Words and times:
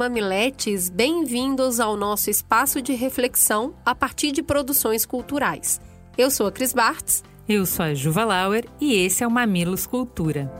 mamiletes, 0.00 0.88
bem-vindos 0.88 1.78
ao 1.78 1.94
nosso 1.94 2.30
espaço 2.30 2.80
de 2.80 2.94
reflexão 2.94 3.74
a 3.84 3.94
partir 3.94 4.32
de 4.32 4.42
produções 4.42 5.04
culturais. 5.04 5.78
Eu 6.16 6.30
sou 6.30 6.46
a 6.46 6.50
Cris 6.50 6.72
Bartz. 6.72 7.22
Eu 7.46 7.66
sou 7.66 7.84
a 7.84 7.92
Juva 7.92 8.24
Lauer 8.24 8.64
e 8.80 8.94
esse 8.94 9.22
é 9.22 9.26
o 9.26 9.30
Mamilos 9.30 9.86
Cultura. 9.86 10.50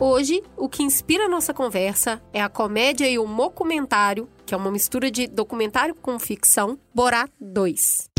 Hoje, 0.00 0.42
o 0.56 0.70
que 0.70 0.82
inspira 0.82 1.26
a 1.26 1.28
nossa 1.28 1.52
conversa 1.52 2.22
é 2.32 2.40
a 2.40 2.48
comédia 2.48 3.06
e 3.10 3.18
o 3.18 3.26
documentário, 3.26 4.26
que 4.46 4.54
é 4.54 4.56
uma 4.56 4.70
mistura 4.70 5.10
de 5.10 5.26
documentário 5.26 5.94
com 5.94 6.18
ficção, 6.18 6.78
Borá 6.94 7.28
2. 7.38 8.13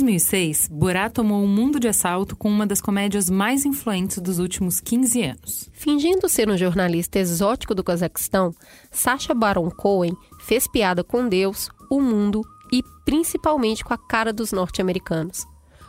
2006, 0.00 0.68
Borat 0.72 1.12
tomou 1.12 1.44
o 1.44 1.48
mundo 1.48 1.78
de 1.78 1.86
assalto 1.86 2.34
com 2.34 2.48
uma 2.48 2.66
das 2.66 2.80
comédias 2.80 3.28
mais 3.28 3.66
influentes 3.66 4.18
dos 4.18 4.38
últimos 4.38 4.80
15 4.80 5.22
anos. 5.22 5.70
Fingindo 5.74 6.28
ser 6.28 6.48
um 6.48 6.56
jornalista 6.56 7.18
exótico 7.18 7.74
do 7.74 7.84
Cazaquistão, 7.84 8.54
Sacha 8.90 9.34
Baron 9.34 9.70
Cohen 9.70 10.16
fez 10.40 10.66
piada 10.66 11.04
com 11.04 11.28
Deus, 11.28 11.68
o 11.90 12.00
mundo 12.00 12.40
e 12.72 12.82
principalmente 13.04 13.84
com 13.84 13.92
a 13.92 13.98
cara 13.98 14.32
dos 14.32 14.52
norte-americanos. 14.52 15.44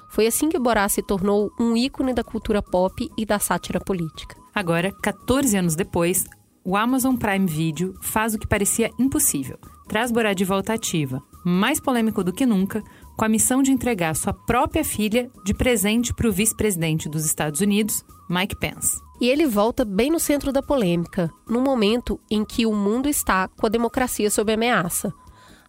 Foi 0.10 0.28
assim 0.28 0.50
que 0.50 0.60
Borat 0.60 0.92
se 0.92 1.02
tornou 1.02 1.50
um 1.58 1.78
ícone 1.78 2.14
da 2.14 2.24
cultura 2.24 2.62
pop 2.62 3.10
e 3.18 3.26
da 3.26 3.40
sátira 3.40 3.80
política. 3.80 4.36
Agora, 4.54 4.92
14 5.02 5.56
anos 5.56 5.76
depois, 5.76 6.26
o 6.66 6.76
Amazon 6.76 7.16
Prime 7.16 7.48
Video 7.48 7.96
faz 8.02 8.34
o 8.34 8.40
que 8.40 8.48
parecia 8.48 8.92
impossível. 9.00 9.58
Traz 9.88 10.12
Borat 10.12 10.38
de 10.38 10.46
volta 10.46 10.74
ativa, 10.74 11.22
mais 11.44 11.80
polêmico 11.80 12.24
do 12.24 12.34
que 12.34 12.46
nunca, 12.46 12.84
com 13.18 13.26
a 13.26 13.30
missão 13.30 13.62
de 13.62 13.72
entregar 13.72 14.16
sua 14.16 14.34
própria 14.34 14.84
filha 14.84 15.30
de 15.44 15.54
presente 15.54 16.14
para 16.14 16.28
o 16.28 16.32
vice-presidente 16.32 17.10
dos 17.10 17.26
Estados 17.26 17.62
Unidos, 17.62 18.04
Mike 18.30 18.56
Pence. 18.56 19.00
E 19.20 19.30
ele 19.30 19.46
volta 19.46 19.86
bem 19.86 20.10
no 20.10 20.20
centro 20.20 20.52
da 20.52 20.64
polêmica, 20.64 21.32
no 21.48 21.62
momento 21.62 22.20
em 22.30 22.44
que 22.44 22.66
o 22.66 22.74
mundo 22.74 23.08
está 23.08 23.48
com 23.48 23.68
a 23.68 23.70
democracia 23.70 24.32
sob 24.32 24.52
ameaça, 24.52 25.14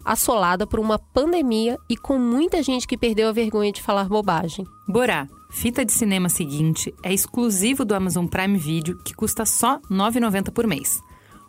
assolada 0.05 0.67
por 0.67 0.81
uma 0.81 0.99
pandemia 0.99 1.79
e 1.89 1.97
com 1.97 2.19
muita 2.19 2.63
gente 2.63 2.87
que 2.87 2.97
perdeu 2.97 3.29
a 3.29 3.33
vergonha 3.33 3.73
de 3.73 3.83
falar 3.83 4.09
bobagem. 4.09 4.67
Borá, 4.89 5.29
fita 5.51 5.85
de 5.85 5.93
cinema 5.93 6.29
seguinte, 6.29 6.95
é 7.03 7.13
exclusivo 7.13 7.85
do 7.85 7.95
Amazon 7.95 8.27
Prime 8.27 8.57
Video, 8.57 8.99
que 9.05 9.15
custa 9.15 9.45
só 9.45 9.77
R$ 9.77 9.83
9,90 9.91 10.51
por 10.51 10.67
mês 10.67 11.03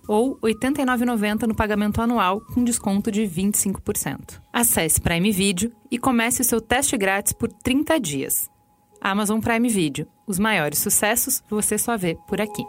ou 0.08 0.40
R$ 0.44 0.54
89,90 0.54 1.44
no 1.44 1.56
pagamento 1.56 2.02
anual 2.02 2.42
com 2.54 2.64
desconto 2.64 3.12
de 3.12 3.22
25%. 3.22 4.42
Acesse 4.52 5.00
Prime 5.00 5.32
Video 5.32 5.72
e 5.90 5.98
comece 5.98 6.42
o 6.42 6.46
seu 6.46 6.60
teste 6.60 6.98
grátis 6.98 7.34
por 7.34 7.50
30 7.50 8.00
dias. 8.00 8.50
Amazon 9.00 9.40
Prime 9.40 9.70
Video. 9.70 10.08
Os 10.26 10.40
maiores 10.40 10.80
sucessos 10.80 11.44
você 11.50 11.78
só 11.78 11.98
vê 11.98 12.18
por 12.28 12.40
aqui. 12.40 12.64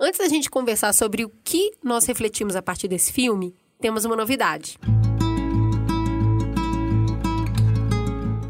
Antes 0.00 0.20
da 0.20 0.28
gente 0.28 0.48
conversar 0.48 0.92
sobre 0.92 1.24
o 1.24 1.30
que 1.42 1.72
nós 1.82 2.06
refletimos 2.06 2.54
a 2.54 2.62
partir 2.62 2.86
desse 2.86 3.12
filme, 3.12 3.54
temos 3.80 4.04
uma 4.04 4.14
novidade. 4.14 4.78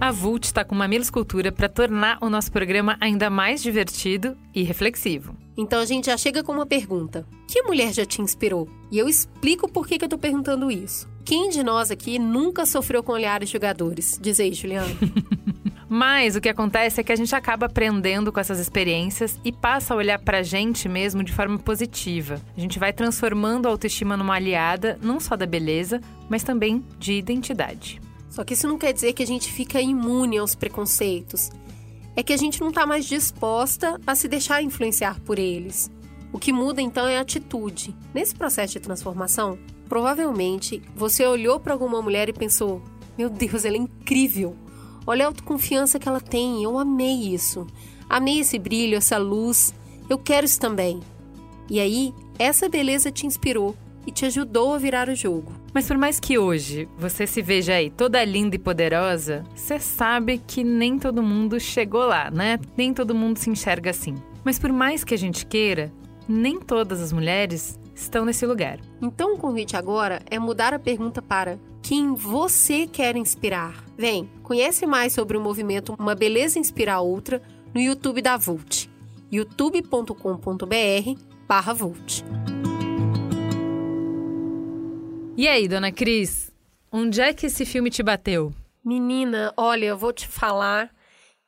A 0.01 0.13
Vult 0.13 0.45
está 0.45 0.65
com 0.65 0.75
Mamilos 0.75 1.11
Cultura 1.11 1.51
para 1.51 1.69
tornar 1.69 2.19
o 2.21 2.31
nosso 2.31 2.53
programa 2.53 2.97
ainda 3.01 3.29
mais 3.29 3.63
divertido 3.63 4.37
e 4.55 4.63
reflexivo. 4.63 5.48
Então 5.59 5.81
a 5.81 5.85
gente 5.85 6.07
já 6.07 6.17
chega 6.17 6.45
com 6.45 6.53
uma 6.53 6.65
pergunta: 6.65 7.27
Que 7.49 7.63
mulher 7.63 7.93
já 7.93 8.07
te 8.07 8.23
inspirou? 8.23 8.69
E 8.93 8.99
eu 8.99 9.09
explico 9.09 9.69
por 9.69 9.89
que, 9.89 9.99
que 9.99 10.05
eu 10.05 10.09
tô 10.09 10.17
perguntando 10.17 10.71
isso. 10.71 11.09
Quem 11.25 11.51
de 11.51 11.65
nós 11.65 11.91
aqui 11.91 12.17
nunca 12.17 12.65
sofreu 12.65 13.03
com 13.03 13.13
olhares 13.13 13.51
jogadores? 13.51 14.19
Diz 14.23 14.39
aí, 14.39 14.55
Juliana. 14.55 14.89
Mas 15.91 16.37
o 16.37 16.41
que 16.41 16.49
acontece 16.49 17.01
é 17.01 17.05
que 17.05 17.11
a 17.11 17.17
gente 17.17 17.35
acaba 17.35 17.67
aprendendo 17.67 18.31
com 18.31 18.39
essas 18.39 18.61
experiências 18.61 19.39
e 19.45 19.51
passa 19.51 19.95
a 19.95 19.97
olhar 19.97 20.19
pra 20.19 20.43
gente 20.43 20.89
mesmo 20.89 21.25
de 21.25 21.33
forma 21.33 21.59
positiva. 21.59 22.41
A 22.57 22.61
gente 22.61 22.79
vai 22.79 22.93
transformando 22.93 23.67
a 23.67 23.71
autoestima 23.71 24.17
numa 24.17 24.35
aliada, 24.35 24.99
não 25.03 25.19
só 25.19 25.35
da 25.35 25.47
beleza, 25.47 26.01
mas 26.29 26.45
também 26.45 26.85
de 26.99 27.15
identidade. 27.15 28.01
Só 28.29 28.45
que 28.45 28.53
isso 28.53 28.69
não 28.69 28.79
quer 28.79 28.93
dizer 28.93 29.15
que 29.15 29.23
a 29.23 29.27
gente 29.27 29.51
fica 29.51 29.81
imune 29.81 30.39
aos 30.39 30.55
preconceitos 30.55 31.51
é 32.19 32.23
que 32.25 32.33
a 32.33 32.37
gente 32.37 32.61
não 32.61 32.71
está 32.71 32.85
mais 32.85 33.07
disposta 33.07 34.01
a 34.05 34.13
se 34.13 34.27
deixar 34.27 34.61
influenciar 34.61 35.21
por 35.21 35.39
eles. 35.39 35.89
O 36.33 36.39
que 36.39 36.53
muda 36.53 36.83
então 36.83 37.07
é 37.07 37.17
a 37.17 37.21
atitude. 37.21 37.95
Nesse 38.13 38.35
processo 38.35 38.73
de 38.73 38.81
transformação, 38.81 39.57
provavelmente 39.89 40.83
você 40.97 41.25
olhou 41.25 41.61
para 41.61 41.73
alguma 41.73 42.03
mulher 42.03 42.29
e 42.29 42.33
pensou: 42.33 42.83
Meu 43.17 43.31
Deus, 43.31 43.65
ela 43.65 43.77
é 43.77 43.79
incrível! 43.79 44.57
Olha 45.07 45.27
a 45.27 45.29
autoconfiança 45.29 45.97
que 46.01 46.09
ela 46.09 46.21
tem, 46.21 46.65
eu 46.65 46.77
amei 46.77 47.33
isso. 47.33 47.65
Amei 48.11 48.41
esse 48.41 48.59
brilho, 48.59 48.97
essa 48.97 49.17
luz, 49.17 49.73
eu 50.11 50.19
quero 50.19 50.45
isso 50.45 50.59
também. 50.59 50.99
E 51.71 51.79
aí, 51.79 52.13
essa 52.37 52.69
beleza 52.69 53.13
te 53.13 53.29
inspirou 53.29 53.77
e 54.05 54.11
te 54.11 54.27
ajudou 54.27 54.75
a 54.75 54.79
virar 54.79 55.09
o 55.09 55.15
jogo. 55.15 55.53
Mas 55.79 55.87
por 55.87 55.97
mais 55.97 56.19
que 56.19 56.37
hoje 56.37 56.89
você 56.99 57.25
se 57.25 57.41
veja 57.41 57.75
aí 57.75 57.89
toda 57.89 58.25
linda 58.25 58.57
e 58.57 58.59
poderosa, 58.59 59.45
você 59.55 59.79
sabe 59.79 60.39
que 60.45 60.65
nem 60.65 60.99
todo 60.99 61.23
mundo 61.23 61.61
chegou 61.61 62.05
lá, 62.05 62.33
né? 62.33 62.59
Nem 62.77 62.93
todo 62.93 63.15
mundo 63.15 63.39
se 63.39 63.49
enxerga 63.49 63.91
assim. 63.91 64.17
Mas 64.43 64.59
por 64.59 64.73
mais 64.73 65.05
que 65.05 65.15
a 65.15 65.17
gente 65.17 65.47
queira, 65.47 65.93
nem 66.29 66.59
todas 66.59 67.01
as 67.01 67.13
mulheres 67.13 67.79
estão 67.95 68.25
nesse 68.25 68.45
lugar. 68.45 68.81
Então 69.01 69.35
o 69.35 69.39
convite 69.39 69.77
agora 69.77 70.21
é 70.29 70.37
mudar 70.37 70.75
a 70.75 70.81
pergunta 70.81 71.23
para 71.23 71.61
quem 71.81 72.13
você 72.13 72.85
quer 72.85 73.15
inspirar. 73.15 73.85
Vem, 73.97 74.29
conhece 74.43 74.85
mais 74.85 75.13
sobre 75.13 75.37
o 75.37 75.41
movimento 75.41 75.95
Uma 75.97 76.17
Beleza 76.17 76.59
Inspira 76.59 76.99
Outra 76.99 77.41
no 77.73 77.81
YouTube 77.81 78.21
da 78.21 78.37
Vult, 78.37 78.91
youtube.com.br 79.31 81.23
barra 81.47 81.73
Vult. 81.73 82.25
E 85.39 85.47
aí, 85.47 85.69
dona 85.69 85.93
Cris, 85.93 86.51
onde 86.91 87.21
é 87.21 87.33
que 87.33 87.47
esse 87.47 87.65
filme 87.65 87.91
te 87.91 88.03
bateu? 88.03 88.53
Menina, 88.85 89.55
olha, 89.57 89.87
eu 89.87 89.97
vou 89.97 90.13
te 90.13 90.27
falar 90.27 90.91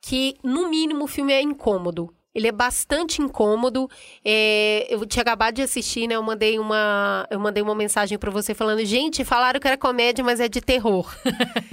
que, 0.00 0.36
no 0.44 0.70
mínimo, 0.70 1.02
o 1.02 1.08
filme 1.08 1.32
é 1.32 1.42
incômodo. 1.42 2.14
Ele 2.32 2.46
é 2.46 2.52
bastante 2.52 3.20
incômodo. 3.20 3.90
É, 4.24 4.86
eu 4.88 5.04
tinha 5.04 5.22
acabado 5.22 5.56
de 5.56 5.62
assistir, 5.62 6.06
né? 6.06 6.14
Eu 6.14 6.22
mandei 6.22 6.56
uma, 6.56 7.26
eu 7.32 7.40
mandei 7.40 7.64
uma 7.64 7.74
mensagem 7.74 8.16
para 8.16 8.30
você 8.30 8.54
falando: 8.54 8.84
gente, 8.84 9.24
falaram 9.24 9.58
que 9.58 9.66
era 9.66 9.76
comédia, 9.76 10.22
mas 10.22 10.38
é 10.38 10.48
de 10.48 10.60
terror. 10.60 11.12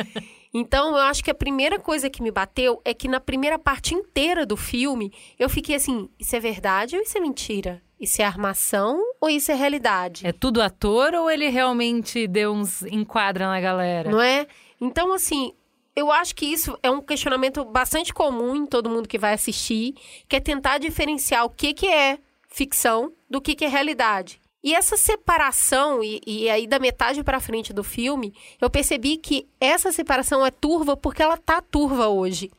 então, 0.52 0.98
eu 0.98 1.04
acho 1.04 1.24
que 1.24 1.30
a 1.30 1.36
primeira 1.36 1.78
coisa 1.78 2.10
que 2.10 2.24
me 2.24 2.32
bateu 2.32 2.82
é 2.84 2.96
que 2.96 3.08
na 3.08 3.20
primeira 3.20 3.60
parte 3.60 3.94
inteira 3.94 4.44
do 4.44 4.58
filme, 4.58 5.14
eu 5.38 5.48
fiquei 5.48 5.76
assim: 5.76 6.10
isso 6.18 6.36
é 6.36 6.40
verdade 6.40 6.96
ou 6.96 7.04
isso 7.04 7.16
é 7.16 7.22
mentira? 7.22 7.80
Isso 8.00 8.22
é 8.22 8.26
armação 8.26 9.02
ou 9.20 9.30
isso 9.30 9.52
é 9.52 9.56
realidade? 9.56 10.26
É 10.26 10.32
tudo 10.32 10.62
ator 10.62 11.14
ou 11.16 11.30
ele 11.30 11.50
realmente 11.50 12.28
deu 12.28 12.54
uns 12.54 12.84
enquadra 12.84 13.48
na 13.48 13.60
galera? 13.60 14.12
Não 14.12 14.22
é? 14.22 14.48
Então, 14.80 15.14
assim, 15.14 15.52
eu 15.96 16.12
acho 16.12 16.36
que 16.36 16.46
isso 16.46 16.78
é 16.84 16.92
um 16.92 17.02
questionamento 17.02 17.66
bastante 17.66 18.14
comum 18.14 18.56
em 18.56 18.66
todo 18.68 18.90
mundo 18.90 19.08
que 19.08 19.18
vai 19.18 19.34
assistir, 19.34 19.96
que 20.30 20.36
é 20.36 20.40
tentar 20.40 20.78
diferenciar 20.78 21.44
o 21.44 21.50
que, 21.50 21.74
que 21.74 21.88
é 21.88 22.20
ficção 22.48 23.12
do 23.28 23.42
que, 23.42 23.56
que 23.56 23.66
é 23.66 23.68
realidade. 23.68 24.40
E 24.64 24.76
essa 24.76 24.96
separação, 24.96 26.04
e, 26.04 26.22
e 26.26 26.50
aí 26.50 26.68
da 26.68 26.78
metade 26.78 27.24
para 27.24 27.40
frente 27.40 27.74
do 27.74 27.84
filme, 27.84 28.34
eu 28.62 28.70
percebi 28.70 29.18
que 29.18 29.48
essa 29.60 29.92
separação 29.92 30.46
é 30.46 30.52
turva 30.52 30.96
porque 30.96 31.24
ela 31.24 31.38
tá 31.38 31.62
turva 31.62 32.10
hoje 32.10 32.52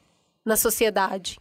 na 0.45 0.57
sociedade. 0.57 1.39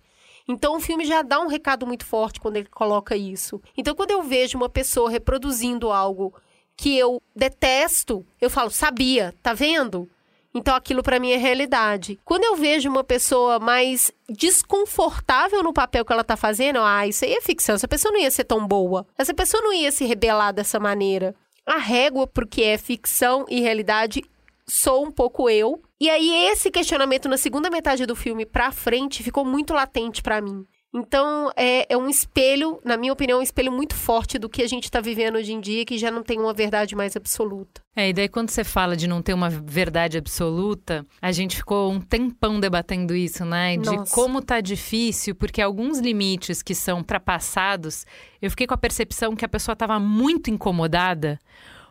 Então 0.47 0.77
o 0.77 0.79
filme 0.79 1.05
já 1.05 1.21
dá 1.21 1.39
um 1.39 1.47
recado 1.47 1.85
muito 1.85 2.05
forte 2.05 2.39
quando 2.39 2.57
ele 2.57 2.69
coloca 2.69 3.15
isso. 3.15 3.61
Então 3.75 3.93
quando 3.93 4.11
eu 4.11 4.23
vejo 4.23 4.57
uma 4.57 4.69
pessoa 4.69 5.09
reproduzindo 5.09 5.91
algo 5.91 6.33
que 6.75 6.97
eu 6.97 7.21
detesto, 7.35 8.25
eu 8.39 8.49
falo, 8.49 8.69
sabia, 8.69 9.33
tá 9.41 9.53
vendo? 9.53 10.09
Então 10.53 10.75
aquilo 10.75 11.03
para 11.03 11.19
mim 11.19 11.31
é 11.31 11.37
realidade. 11.37 12.19
Quando 12.23 12.43
eu 12.43 12.55
vejo 12.55 12.89
uma 12.89 13.03
pessoa 13.03 13.59
mais 13.59 14.11
desconfortável 14.29 15.61
no 15.61 15.73
papel 15.73 16.05
que 16.05 16.13
ela 16.13 16.23
tá 16.23 16.37
fazendo, 16.37 16.79
ah, 16.79 17.05
isso 17.05 17.25
aí 17.25 17.33
é 17.33 17.41
ficção, 17.41 17.75
essa 17.75 17.87
pessoa 17.87 18.11
não 18.11 18.19
ia 18.19 18.31
ser 18.31 18.43
tão 18.43 18.65
boa. 18.65 19.05
Essa 19.17 19.33
pessoa 19.33 19.61
não 19.61 19.73
ia 19.73 19.91
se 19.91 20.05
rebelar 20.05 20.53
dessa 20.53 20.79
maneira. 20.79 21.35
A 21.65 21.77
régua 21.77 22.25
porque 22.25 22.63
é 22.63 22.77
ficção 22.77 23.45
e 23.49 23.59
realidade 23.59 24.23
sou 24.65 25.05
um 25.05 25.11
pouco 25.11 25.49
eu. 25.49 25.81
E 25.99 26.09
aí 26.09 26.31
esse 26.51 26.69
questionamento 26.69 27.27
na 27.27 27.37
segunda 27.37 27.69
metade 27.69 28.05
do 28.05 28.15
filme 28.15 28.45
pra 28.45 28.71
frente 28.71 29.23
ficou 29.23 29.43
muito 29.43 29.73
latente 29.73 30.21
pra 30.21 30.39
mim. 30.39 30.65
Então, 30.93 31.51
é, 31.55 31.85
é, 31.93 31.97
um 31.97 32.09
espelho, 32.09 32.79
na 32.83 32.95
minha 32.95 33.11
opinião, 33.11 33.39
um 33.39 33.43
espelho 33.43 33.71
muito 33.71 33.93
forte 33.93 34.39
do 34.39 34.49
que 34.49 34.63
a 34.63 34.67
gente 34.67 34.85
está 34.85 35.01
vivendo 35.01 35.35
hoje 35.35 35.51
em 35.51 35.59
dia, 35.59 35.85
que 35.85 35.97
já 35.97 36.09
não 36.09 36.23
tem 36.23 36.39
uma 36.39 36.53
verdade 36.53 36.95
mais 36.95 37.15
absoluta. 37.15 37.81
É, 37.95 38.09
e 38.09 38.13
daí 38.13 38.29
quando 38.29 38.49
você 38.49 38.63
fala 38.63 38.95
de 38.95 39.05
não 39.05 39.21
ter 39.21 39.33
uma 39.33 39.49
verdade 39.49 40.17
absoluta, 40.17 41.05
a 41.21 41.31
gente 41.31 41.57
ficou 41.57 41.91
um 41.91 41.99
tempão 41.99 42.59
debatendo 42.59 43.13
isso, 43.15 43.43
né? 43.43 43.75
De 43.75 43.95
Nossa. 43.95 44.15
como 44.15 44.41
tá 44.41 44.61
difícil, 44.61 45.35
porque 45.35 45.61
alguns 45.61 45.99
limites 45.99 46.63
que 46.63 46.73
são 46.73 47.03
para 47.03 47.19
passados, 47.19 48.05
eu 48.41 48.49
fiquei 48.49 48.65
com 48.65 48.73
a 48.73 48.77
percepção 48.77 49.35
que 49.35 49.45
a 49.45 49.49
pessoa 49.49 49.73
estava 49.73 49.99
muito 49.99 50.49
incomodada, 50.49 51.37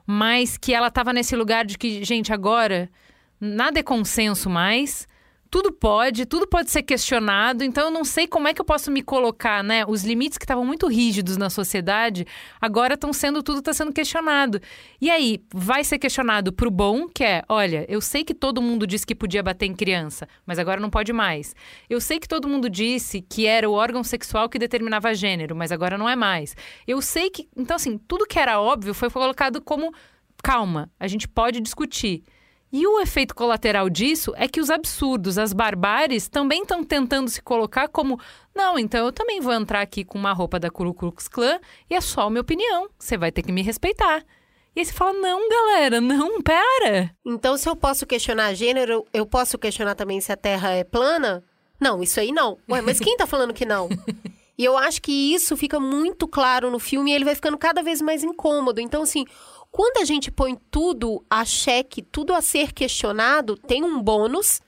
mas 0.07 0.57
que 0.57 0.73
ela 0.73 0.89
estava 0.89 1.13
nesse 1.13 1.37
lugar 1.37 1.67
de 1.67 1.77
que, 1.77 2.03
gente, 2.03 2.33
agora 2.33 2.89
nada 3.41 3.79
é 3.79 3.83
consenso 3.83 4.49
mais 4.49 5.07
tudo 5.51 5.73
pode, 5.73 6.27
tudo 6.27 6.47
pode 6.47 6.71
ser 6.71 6.83
questionado, 6.83 7.65
então 7.65 7.85
eu 7.85 7.91
não 7.91 8.05
sei 8.05 8.27
como 8.27 8.49
é 8.49 8.55
que 8.55 8.61
eu 8.61 8.65
posso 8.65 8.91
me 8.91 9.03
colocar, 9.03 9.63
né? 9.63 9.85
Os 9.87 10.05
limites 10.05 10.39
que 10.39 10.45
estavam 10.45 10.65
muito 10.65 10.87
rígidos 10.87 11.37
na 11.37 11.49
sociedade, 11.49 12.27
agora 12.61 12.95
estão 12.95 13.13
sendo, 13.13 13.43
tudo 13.43 13.61
está 13.61 13.73
sendo 13.73 13.93
questionado. 13.93 14.61
E 15.01 15.11
aí, 15.11 15.43
vai 15.55 15.85
ser 15.85 15.99
questionado 15.99 16.53
pro 16.53 16.71
bom, 16.71 17.09
que 17.09 17.25
é, 17.25 17.43
olha, 17.49 17.87
eu 17.89 18.01
sei 18.01 18.25
que 18.25 18.35
todo 18.35 18.61
mundo 18.61 18.87
disse 18.87 19.07
que 19.07 19.15
podia 19.15 19.43
bater 19.43 19.67
em 19.67 19.75
criança, 19.75 20.29
mas 20.45 20.59
agora 20.59 20.81
não 20.81 20.91
pode 20.91 21.13
mais. 21.13 21.55
Eu 21.89 22.01
sei 22.01 22.19
que 22.19 22.29
todo 22.29 22.49
mundo 22.49 22.69
disse 22.69 23.21
que 23.23 23.47
era 23.47 23.69
o 23.69 23.73
órgão 23.73 24.03
sexual 24.03 24.49
que 24.49 24.59
determinava 24.59 25.15
gênero, 25.15 25.55
mas 25.55 25.71
agora 25.71 25.97
não 25.97 26.09
é 26.09 26.17
mais. 26.17 26.57
Eu 26.87 27.01
sei 27.01 27.31
que, 27.31 27.49
então 27.57 27.77
assim, 27.77 27.99
tudo 27.99 28.27
que 28.27 28.39
era 28.39 28.61
óbvio 28.61 28.93
foi 28.93 29.09
colocado 29.11 29.61
como 29.61 29.93
calma, 30.43 30.91
a 30.99 31.07
gente 31.07 31.27
pode 31.27 31.61
discutir. 31.61 32.25
E 32.73 32.87
o 32.87 33.01
efeito 33.01 33.35
colateral 33.35 33.89
disso 33.89 34.33
é 34.37 34.49
que 34.49 34.61
os 34.61 34.71
absurdos, 34.71 35.39
as 35.39 35.53
barbáries, 35.53 36.29
também 36.29 36.63
estão 36.63 36.83
tentando 36.83 37.31
se 37.31 37.41
colocar 37.41 37.89
como: 37.89 38.21
não, 38.55 38.79
então 38.79 39.07
eu 39.07 39.13
também 39.13 39.41
vou 39.41 39.53
entrar 39.53 39.81
aqui 39.81 40.05
com 40.05 40.19
uma 40.19 40.33
roupa 40.33 40.59
da 40.59 40.71
Ku 40.71 40.93
Klux 40.93 41.29
Klan 41.29 41.61
e 41.89 41.95
é 41.95 42.01
só 42.01 42.23
a 42.23 42.31
minha 42.31 42.41
opinião, 42.41 42.89
você 42.99 43.17
vai 43.17 43.31
ter 43.31 43.43
que 43.43 43.53
me 43.53 43.63
respeitar. 43.63 44.25
E 44.75 44.81
aí 44.81 44.85
você 44.85 44.93
fala: 44.93 45.13
não, 45.15 45.49
galera, 45.49 46.01
não, 46.01 46.43
pera. 46.43 47.15
Então, 47.25 47.57
se 47.57 47.69
eu 47.69 47.77
posso 47.77 48.05
questionar 48.05 48.53
gênero, 48.55 49.07
eu 49.13 49.25
posso 49.25 49.57
questionar 49.57 49.95
também 49.95 50.21
se 50.21 50.33
a 50.33 50.37
Terra 50.37 50.71
é 50.71 50.85
plana? 50.85 51.43
Não, 51.81 52.03
isso 52.03 52.19
aí 52.19 52.33
não. 52.33 52.59
Ué, 52.69 52.81
mas 52.81 52.99
quem 52.99 53.17
tá 53.17 53.27
falando 53.27 53.55
que 53.55 53.65
não? 53.65 53.89
E 54.59 54.65
eu 54.65 54.77
acho 54.77 55.03
que 55.03 55.13
isso 55.13 55.57
fica 55.57 55.79
muito 55.79 56.27
claro 56.27 56.71
no 56.71 56.79
filme 56.79 57.11
e 57.11 57.15
ele 57.15 57.25
vai 57.25 57.35
ficando 57.35 57.59
cada 57.59 57.83
vez 57.83 58.01
mais 58.01 58.25
incômodo. 58.25 58.81
Então, 58.81 59.03
assim, 59.03 59.25
quando 59.71 59.99
a 59.99 60.05
gente 60.05 60.31
põe 60.31 60.57
tudo 60.71 61.25
a 61.29 61.45
xeque, 61.45 62.01
tudo 62.01 62.33
a 62.33 62.41
ser 62.41 62.73
questionado, 62.73 63.57
tem 63.57 63.85
um 63.85 64.01
bônus, 64.01 64.61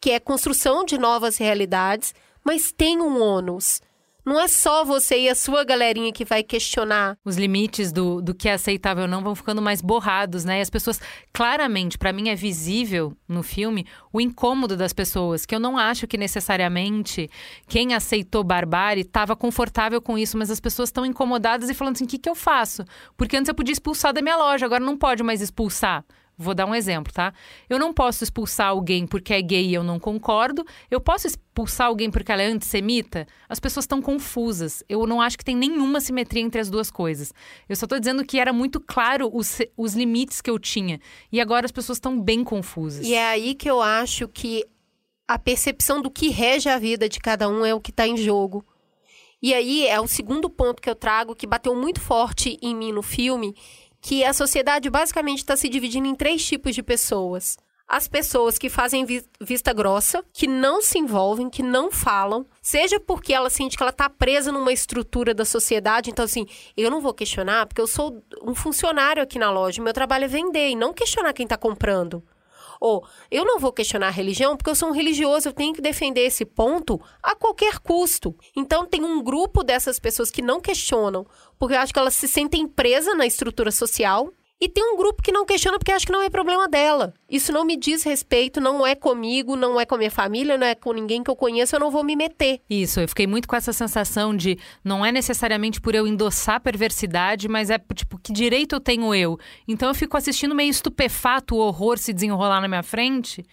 que 0.00 0.10
é 0.10 0.18
construção 0.18 0.84
de 0.84 0.98
novas 0.98 1.36
realidades, 1.36 2.14
mas 2.44 2.72
tem 2.72 3.00
um 3.00 3.22
ônus. 3.22 3.80
Não 4.28 4.38
é 4.38 4.46
só 4.46 4.84
você 4.84 5.20
e 5.20 5.28
a 5.30 5.34
sua 5.34 5.64
galerinha 5.64 6.12
que 6.12 6.22
vai 6.22 6.42
questionar. 6.42 7.16
Os 7.24 7.38
limites 7.38 7.90
do, 7.90 8.20
do 8.20 8.34
que 8.34 8.46
é 8.46 8.52
aceitável 8.52 9.04
ou 9.04 9.08
não 9.08 9.22
vão 9.22 9.34
ficando 9.34 9.62
mais 9.62 9.80
borrados, 9.80 10.44
né? 10.44 10.58
E 10.58 10.60
as 10.60 10.68
pessoas, 10.68 11.00
claramente, 11.32 11.96
para 11.96 12.12
mim 12.12 12.28
é 12.28 12.34
visível 12.34 13.16
no 13.26 13.42
filme 13.42 13.86
o 14.12 14.20
incômodo 14.20 14.76
das 14.76 14.92
pessoas, 14.92 15.46
que 15.46 15.54
eu 15.54 15.58
não 15.58 15.78
acho 15.78 16.06
que 16.06 16.18
necessariamente 16.18 17.30
quem 17.66 17.94
aceitou 17.94 18.44
barbárie 18.44 19.00
estava 19.00 19.34
confortável 19.34 20.02
com 20.02 20.18
isso, 20.18 20.36
mas 20.36 20.50
as 20.50 20.60
pessoas 20.60 20.90
estão 20.90 21.06
incomodadas 21.06 21.70
e 21.70 21.74
falando 21.74 21.96
assim: 21.96 22.04
o 22.04 22.08
que, 22.08 22.18
que 22.18 22.28
eu 22.28 22.34
faço? 22.34 22.84
Porque 23.16 23.34
antes 23.34 23.48
eu 23.48 23.54
podia 23.54 23.72
expulsar 23.72 24.12
da 24.12 24.20
minha 24.20 24.36
loja, 24.36 24.66
agora 24.66 24.84
não 24.84 24.98
pode 24.98 25.22
mais 25.22 25.40
expulsar. 25.40 26.04
Vou 26.40 26.54
dar 26.54 26.66
um 26.66 26.74
exemplo, 26.74 27.12
tá? 27.12 27.34
Eu 27.68 27.80
não 27.80 27.92
posso 27.92 28.22
expulsar 28.22 28.68
alguém 28.68 29.08
porque 29.08 29.34
é 29.34 29.42
gay 29.42 29.66
e 29.66 29.74
eu 29.74 29.82
não 29.82 29.98
concordo. 29.98 30.64
Eu 30.88 31.00
posso 31.00 31.26
expulsar 31.26 31.88
alguém 31.88 32.12
porque 32.12 32.30
ela 32.30 32.42
é 32.42 32.46
antissemita? 32.46 33.26
As 33.48 33.58
pessoas 33.58 33.82
estão 33.82 34.00
confusas. 34.00 34.84
Eu 34.88 35.04
não 35.04 35.20
acho 35.20 35.36
que 35.36 35.44
tem 35.44 35.56
nenhuma 35.56 36.00
simetria 36.00 36.40
entre 36.40 36.60
as 36.60 36.70
duas 36.70 36.92
coisas. 36.92 37.34
Eu 37.68 37.74
só 37.74 37.88
tô 37.88 37.98
dizendo 37.98 38.24
que 38.24 38.38
era 38.38 38.52
muito 38.52 38.78
claro 38.78 39.28
os, 39.34 39.58
os 39.76 39.94
limites 39.94 40.40
que 40.40 40.48
eu 40.48 40.60
tinha. 40.60 41.00
E 41.32 41.40
agora 41.40 41.66
as 41.66 41.72
pessoas 41.72 41.96
estão 41.96 42.20
bem 42.20 42.44
confusas. 42.44 43.04
E 43.04 43.14
é 43.14 43.26
aí 43.26 43.56
que 43.56 43.68
eu 43.68 43.82
acho 43.82 44.28
que 44.28 44.64
a 45.26 45.40
percepção 45.40 46.00
do 46.00 46.08
que 46.08 46.28
rege 46.28 46.68
a 46.68 46.78
vida 46.78 47.08
de 47.08 47.18
cada 47.18 47.48
um 47.48 47.66
é 47.66 47.74
o 47.74 47.80
que 47.80 47.90
está 47.90 48.06
em 48.06 48.16
jogo. 48.16 48.64
E 49.42 49.54
aí 49.54 49.86
é 49.86 50.00
o 50.00 50.08
segundo 50.08 50.48
ponto 50.50 50.82
que 50.82 50.90
eu 50.90 50.96
trago 50.96 51.34
que 51.34 51.46
bateu 51.46 51.74
muito 51.74 52.00
forte 52.00 52.58
em 52.60 52.74
mim 52.74 52.92
no 52.92 53.02
filme, 53.02 53.54
que 54.00 54.24
a 54.24 54.32
sociedade 54.32 54.88
basicamente 54.90 55.38
está 55.38 55.56
se 55.56 55.68
dividindo 55.68 56.06
em 56.06 56.14
três 56.14 56.44
tipos 56.44 56.74
de 56.74 56.82
pessoas. 56.82 57.56
As 57.88 58.06
pessoas 58.06 58.58
que 58.58 58.68
fazem 58.68 59.06
vi 59.06 59.24
vista 59.40 59.72
grossa, 59.72 60.22
que 60.30 60.46
não 60.46 60.82
se 60.82 60.98
envolvem, 60.98 61.48
que 61.48 61.62
não 61.62 61.90
falam, 61.90 62.44
seja 62.60 63.00
porque 63.00 63.32
ela 63.32 63.48
sente 63.48 63.78
que 63.78 63.82
ela 63.82 63.90
está 63.90 64.10
presa 64.10 64.52
numa 64.52 64.72
estrutura 64.72 65.32
da 65.32 65.46
sociedade. 65.46 66.10
Então, 66.10 66.26
assim, 66.26 66.46
eu 66.76 66.90
não 66.90 67.00
vou 67.00 67.14
questionar 67.14 67.66
porque 67.66 67.80
eu 67.80 67.86
sou 67.86 68.22
um 68.42 68.54
funcionário 68.54 69.22
aqui 69.22 69.38
na 69.38 69.50
loja, 69.50 69.82
meu 69.82 69.94
trabalho 69.94 70.26
é 70.26 70.28
vender 70.28 70.68
e 70.68 70.76
não 70.76 70.92
questionar 70.92 71.32
quem 71.32 71.44
está 71.44 71.56
comprando. 71.56 72.22
Ou 72.80 73.06
eu 73.30 73.44
não 73.44 73.58
vou 73.58 73.72
questionar 73.72 74.08
a 74.08 74.10
religião 74.10 74.56
porque 74.56 74.70
eu 74.70 74.74
sou 74.74 74.88
um 74.88 74.92
religioso, 74.92 75.48
eu 75.48 75.52
tenho 75.52 75.74
que 75.74 75.80
defender 75.80 76.22
esse 76.22 76.44
ponto 76.44 77.00
a 77.22 77.34
qualquer 77.34 77.78
custo. 77.78 78.34
Então 78.56 78.86
tem 78.86 79.04
um 79.04 79.22
grupo 79.22 79.62
dessas 79.62 79.98
pessoas 79.98 80.30
que 80.30 80.42
não 80.42 80.60
questionam, 80.60 81.26
porque 81.58 81.74
eu 81.74 81.78
acho 81.78 81.92
que 81.92 81.98
elas 81.98 82.14
se 82.14 82.28
sentem 82.28 82.66
presas 82.66 83.16
na 83.16 83.26
estrutura 83.26 83.70
social 83.70 84.32
e 84.60 84.68
tem 84.68 84.82
um 84.82 84.96
grupo 84.96 85.22
que 85.22 85.30
não 85.30 85.46
questiona 85.46 85.78
porque 85.78 85.92
acha 85.92 86.04
que 86.04 86.12
não 86.12 86.22
é 86.22 86.28
problema 86.28 86.68
dela. 86.68 87.14
Isso 87.30 87.52
não 87.52 87.64
me 87.64 87.76
diz 87.76 88.02
respeito, 88.02 88.60
não 88.60 88.84
é 88.84 88.94
comigo, 88.94 89.54
não 89.54 89.80
é 89.80 89.86
com 89.86 89.94
a 89.94 89.98
minha 89.98 90.10
família, 90.10 90.58
não 90.58 90.66
é 90.66 90.74
com 90.74 90.92
ninguém 90.92 91.22
que 91.22 91.30
eu 91.30 91.36
conheço, 91.36 91.76
eu 91.76 91.80
não 91.80 91.90
vou 91.90 92.02
me 92.02 92.16
meter. 92.16 92.60
Isso, 92.68 92.98
eu 92.98 93.08
fiquei 93.08 93.26
muito 93.26 93.46
com 93.46 93.54
essa 93.54 93.72
sensação 93.72 94.36
de 94.36 94.58
não 94.82 95.06
é 95.06 95.12
necessariamente 95.12 95.80
por 95.80 95.94
eu 95.94 96.06
endossar 96.06 96.56
a 96.56 96.60
perversidade, 96.60 97.48
mas 97.48 97.70
é 97.70 97.78
tipo, 97.94 98.18
que 98.18 98.32
direito 98.32 98.74
eu 98.74 98.80
tenho 98.80 99.14
eu? 99.14 99.38
Então 99.66 99.88
eu 99.88 99.94
fico 99.94 100.16
assistindo 100.16 100.54
meio 100.54 100.70
estupefato 100.70 101.54
o 101.54 101.58
horror 101.58 101.96
se 101.96 102.12
desenrolar 102.12 102.60
na 102.60 102.66
minha 102.68 102.82
frente. 102.82 103.44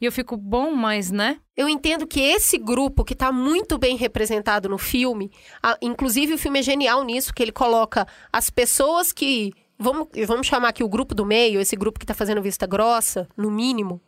E 0.00 0.04
eu 0.04 0.10
fico, 0.10 0.36
bom, 0.36 0.72
mas 0.74 1.12
né? 1.12 1.38
Eu 1.56 1.68
entendo 1.68 2.08
que 2.08 2.20
esse 2.20 2.58
grupo, 2.58 3.04
que 3.04 3.12
está 3.12 3.30
muito 3.30 3.78
bem 3.78 3.96
representado 3.96 4.68
no 4.68 4.76
filme, 4.76 5.30
a, 5.62 5.78
inclusive 5.80 6.34
o 6.34 6.38
filme 6.38 6.58
é 6.58 6.62
genial 6.62 7.04
nisso, 7.04 7.32
que 7.32 7.40
ele 7.40 7.52
coloca 7.52 8.04
as 8.32 8.50
pessoas 8.50 9.12
que 9.12 9.52
vamos, 9.82 10.08
vamos 10.26 10.46
chamar 10.46 10.68
aqui 10.68 10.82
o 10.82 10.88
grupo 10.88 11.14
do 11.14 11.26
meio, 11.26 11.60
esse 11.60 11.76
grupo 11.76 11.98
que 11.98 12.04
está 12.04 12.14
fazendo 12.14 12.40
vista 12.40 12.66
grossa, 12.66 13.28
no 13.36 13.50
mínimo, 13.50 14.00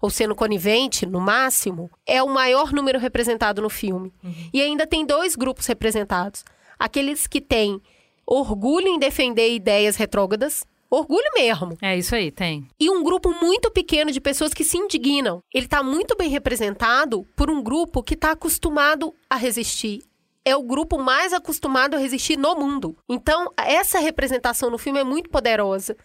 ou 0.00 0.10
sendo 0.10 0.34
conivente, 0.34 1.06
no 1.06 1.20
máximo, 1.20 1.90
é 2.04 2.22
o 2.22 2.28
maior 2.28 2.72
número 2.72 2.98
representado 2.98 3.62
no 3.62 3.70
filme. 3.70 4.12
Uhum. 4.22 4.50
E 4.52 4.60
ainda 4.60 4.86
tem 4.86 5.06
dois 5.06 5.36
grupos 5.36 5.66
representados. 5.66 6.44
Aqueles 6.78 7.26
que 7.26 7.40
têm 7.40 7.80
orgulho 8.26 8.88
em 8.88 8.98
defender 8.98 9.54
ideias 9.54 9.96
retrógradas, 9.96 10.66
orgulho 10.90 11.30
mesmo. 11.34 11.78
É 11.80 11.96
isso 11.96 12.14
aí, 12.14 12.30
tem. 12.30 12.66
E 12.78 12.90
um 12.90 13.02
grupo 13.02 13.30
muito 13.40 13.70
pequeno 13.70 14.10
de 14.10 14.20
pessoas 14.20 14.52
que 14.52 14.64
se 14.64 14.76
indignam. 14.76 15.40
Ele 15.54 15.66
está 15.66 15.82
muito 15.82 16.16
bem 16.16 16.28
representado 16.28 17.24
por 17.36 17.50
um 17.50 17.62
grupo 17.62 18.02
que 18.02 18.14
está 18.14 18.32
acostumado 18.32 19.14
a 19.30 19.36
resistir, 19.36 20.02
é 20.44 20.56
o 20.56 20.62
grupo 20.62 20.98
mais 20.98 21.32
acostumado 21.32 21.94
a 21.94 21.98
resistir 21.98 22.36
no 22.36 22.54
mundo. 22.56 22.96
Então, 23.08 23.52
essa 23.56 23.98
representação 23.98 24.70
no 24.70 24.78
filme 24.78 25.00
é 25.00 25.04
muito 25.04 25.30
poderosa. 25.30 25.96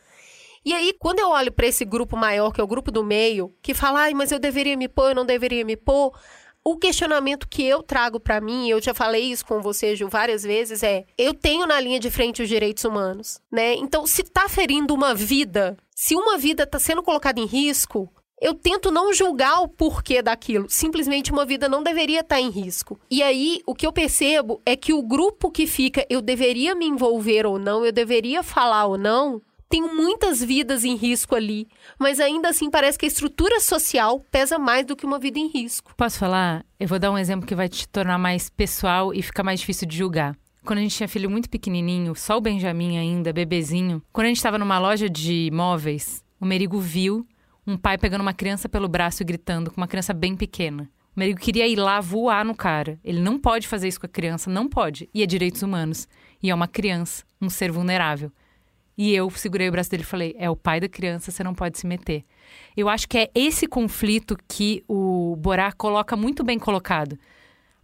E 0.64 0.74
aí, 0.74 0.94
quando 1.00 1.20
eu 1.20 1.30
olho 1.30 1.52
para 1.52 1.68
esse 1.68 1.86
grupo 1.86 2.18
maior, 2.18 2.52
que 2.52 2.60
é 2.60 2.64
o 2.64 2.68
grupo 2.68 2.92
do 2.92 3.04
meio, 3.04 3.54
que 3.62 3.74
fala, 3.74 4.02
ai, 4.02 4.14
mas 4.14 4.32
eu 4.32 4.40
deveria 4.40 4.76
me 4.76 4.88
pôr, 4.88 5.10
eu 5.10 5.16
não 5.16 5.26
deveria 5.26 5.64
me 5.64 5.78
pôr, 5.78 6.14
o 6.70 6.76
questionamento 6.76 7.48
que 7.48 7.64
eu 7.64 7.82
trago 7.82 8.20
para 8.20 8.42
mim, 8.42 8.68
eu 8.68 8.82
já 8.82 8.94
falei 8.94 9.32
isso 9.32 9.46
com 9.46 9.62
você, 9.62 9.96
Ju, 9.96 10.10
várias 10.10 10.44
vezes, 10.44 10.84
é: 10.84 11.06
eu 11.18 11.34
tenho 11.34 11.66
na 11.66 11.80
linha 11.80 11.98
de 11.98 12.12
frente 12.12 12.42
os 12.42 12.50
direitos 12.50 12.84
humanos, 12.84 13.40
né? 13.50 13.76
Então, 13.76 14.06
se 14.06 14.22
tá 14.22 14.50
ferindo 14.50 14.94
uma 14.94 15.16
vida, 15.16 15.78
se 15.96 16.14
uma 16.14 16.38
vida 16.38 16.68
tá 16.68 16.78
sendo 16.78 17.02
colocada 17.02 17.40
em 17.40 17.46
risco, 17.46 18.12
eu 18.40 18.54
tento 18.54 18.92
não 18.92 19.14
julgar 19.14 19.62
o 19.62 19.68
porquê 19.68 20.22
daquilo. 20.22 20.66
Simplesmente 20.70 21.32
uma 21.32 21.46
vida 21.46 21.68
não 21.68 21.84
deveria 21.84 22.22
estar 22.22 22.40
em 22.40 22.50
risco. 22.50 23.00
E 23.10 23.24
aí, 23.24 23.62
o 23.66 23.74
que 23.74 23.86
eu 23.86 23.92
percebo 23.92 24.62
é 24.66 24.76
que 24.76 24.94
o 24.94 25.02
grupo 25.02 25.50
que 25.50 25.66
fica, 25.66 26.06
eu 26.10 26.22
deveria 26.22 26.76
me 26.76 26.86
envolver 26.86 27.46
ou 27.46 27.58
não, 27.58 27.86
eu 27.86 27.92
deveria 27.92 28.44
falar 28.44 28.86
ou 28.86 28.98
não, 28.98 29.42
tem 29.70 29.82
muitas 29.82 30.42
vidas 30.42 30.84
em 30.86 30.96
risco 30.96 31.36
ali. 31.36 31.68
Mas 32.00 32.20
ainda 32.20 32.50
assim, 32.50 32.70
parece 32.70 32.98
que 32.98 33.06
a 33.06 33.08
estrutura 33.08 33.60
social 33.60 34.24
pesa 34.32 34.58
mais 34.58 34.86
do 34.86 34.96
que 34.96 35.06
uma 35.06 35.20
vida 35.20 35.40
em 35.40 35.48
risco. 35.48 35.94
Posso 35.96 36.20
falar? 36.20 36.64
Eu 36.80 36.88
vou 36.88 37.00
dar 37.00 37.12
um 37.12 37.18
exemplo 37.18 37.48
que 37.48 37.56
vai 37.56 37.68
te 37.68 37.88
tornar 37.88 38.18
mais 38.18 38.50
pessoal 38.50 39.14
e 39.14 39.22
ficar 39.22 39.44
mais 39.44 39.60
difícil 39.60 39.88
de 39.88 39.98
julgar. 39.98 40.36
Quando 40.64 40.80
a 40.80 40.82
gente 40.82 40.96
tinha 40.96 41.08
filho 41.08 41.30
muito 41.30 41.50
pequenininho, 41.50 42.14
só 42.14 42.38
o 42.38 42.42
Benjamin 42.42 42.98
ainda, 42.98 43.32
bebezinho, 43.32 44.04
quando 44.12 44.26
a 44.26 44.28
gente 44.28 44.38
estava 44.38 44.58
numa 44.58 44.78
loja 44.78 45.10
de 45.10 45.50
móveis, 45.54 46.24
o 46.40 46.46
Merigo 46.46 46.78
viu 46.78 47.26
um 47.68 47.78
pai 47.78 47.98
pegando 47.98 48.22
uma 48.22 48.34
criança 48.34 48.70
pelo 48.70 48.88
braço 48.88 49.22
e 49.22 49.26
gritando 49.26 49.70
com 49.70 49.82
uma 49.82 49.88
criança 49.88 50.14
bem 50.14 50.38
pequena. 50.38 50.90
O 51.14 51.20
Merigo 51.20 51.40
queria 51.40 51.68
ir 51.68 51.76
lá 51.76 52.00
voar 52.00 52.46
no 52.46 52.56
cara. 52.56 52.98
Ele 53.04 53.20
não 53.20 53.38
pode 53.38 53.68
fazer 53.68 53.90
isso 53.90 54.00
com 54.00 54.06
a 54.06 54.10
criança, 54.10 54.50
não 54.50 54.70
pode. 54.70 55.10
E 55.14 55.22
é 55.22 55.26
direitos 55.26 55.62
humanos. 55.62 56.08
E 56.42 56.50
é 56.50 56.56
uma 56.56 56.68
criança, 56.68 57.26
um 57.42 57.50
ser 57.50 57.72
vulnerável. 57.72 58.32
E 58.98 59.14
eu 59.14 59.30
segurei 59.32 59.68
o 59.68 59.72
braço 59.72 59.92
dele 59.92 60.04
e 60.04 60.06
falei: 60.06 60.36
é 60.40 60.50
o 60.50 60.56
pai 60.56 60.80
da 60.80 60.88
criança, 60.88 61.30
você 61.30 61.44
não 61.44 61.54
pode 61.54 61.78
se 61.78 61.86
meter. 61.86 62.24
Eu 62.76 62.88
acho 62.88 63.08
que 63.08 63.18
é 63.18 63.30
esse 63.36 63.68
conflito 63.68 64.38
que 64.48 64.84
o 64.88 65.36
Borá 65.36 65.72
coloca 65.72 66.16
muito 66.16 66.44
bem 66.44 66.58
colocado. 66.58 67.20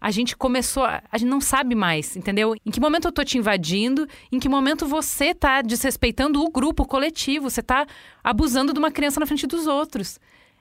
A 0.03 0.11
gente 0.11 0.35
começou, 0.35 0.83
a, 0.83 1.01
a 1.09 1.17
gente 1.17 1.29
não 1.29 1.39
sabe 1.39 1.75
mais, 1.75 2.17
entendeu? 2.17 2.53
Em 2.65 2.69
que 2.69 2.81
momento 2.81 3.07
eu 3.07 3.11
tô 3.13 3.23
te 3.23 3.37
invadindo, 3.37 4.05
em 4.29 4.37
que 4.37 4.49
momento 4.49 4.85
você 4.85 5.33
tá 5.33 5.61
desrespeitando 5.61 6.43
o 6.43 6.51
grupo, 6.51 6.83
o 6.83 6.85
coletivo, 6.85 7.49
você 7.49 7.63
tá 7.63 7.87
abusando 8.21 8.73
de 8.73 8.79
uma 8.79 8.91
criança 8.91 9.21
na 9.21 9.25
frente 9.25 9.47
dos 9.47 9.65
outros. 9.65 10.19